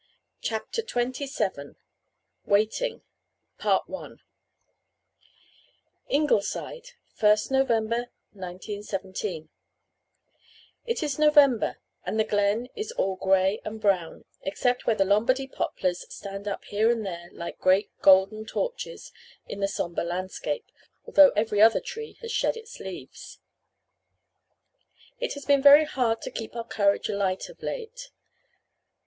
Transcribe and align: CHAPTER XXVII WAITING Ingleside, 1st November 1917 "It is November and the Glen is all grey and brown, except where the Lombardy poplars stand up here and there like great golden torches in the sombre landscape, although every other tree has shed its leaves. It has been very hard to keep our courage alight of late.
CHAPTER 0.41 0.81
XXVII 0.81 1.75
WAITING 2.47 3.03
Ingleside, 6.09 6.87
1st 7.19 7.51
November 7.51 8.09
1917 8.33 9.49
"It 10.87 11.03
is 11.03 11.19
November 11.19 11.77
and 12.03 12.19
the 12.19 12.23
Glen 12.23 12.67
is 12.75 12.91
all 12.93 13.15
grey 13.15 13.61
and 13.63 13.79
brown, 13.79 14.25
except 14.41 14.87
where 14.87 14.95
the 14.95 15.05
Lombardy 15.05 15.45
poplars 15.45 16.11
stand 16.11 16.47
up 16.47 16.65
here 16.65 16.89
and 16.89 17.05
there 17.05 17.29
like 17.31 17.59
great 17.59 17.91
golden 18.01 18.43
torches 18.47 19.11
in 19.45 19.59
the 19.59 19.67
sombre 19.67 20.03
landscape, 20.03 20.65
although 21.05 21.29
every 21.35 21.61
other 21.61 21.79
tree 21.79 22.17
has 22.21 22.31
shed 22.31 22.57
its 22.57 22.79
leaves. 22.79 23.37
It 25.19 25.35
has 25.35 25.45
been 25.45 25.61
very 25.61 25.85
hard 25.85 26.23
to 26.23 26.31
keep 26.31 26.55
our 26.55 26.65
courage 26.65 27.07
alight 27.07 27.49
of 27.49 27.61
late. 27.61 28.09